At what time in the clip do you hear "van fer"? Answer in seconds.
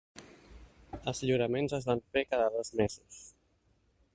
1.91-2.25